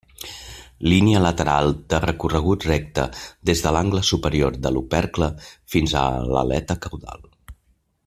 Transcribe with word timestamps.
Línia 0.91 1.19
lateral 1.25 1.69
de 1.93 1.99
recorregut 2.05 2.65
recte 2.69 3.05
des 3.51 3.63
de 3.67 3.75
l'angle 3.77 4.03
superior 4.13 4.59
de 4.67 4.75
l'opercle 4.75 5.33
fins 5.75 5.97
a 6.05 6.07
l'aleta 6.35 6.83
caudal. 6.89 7.27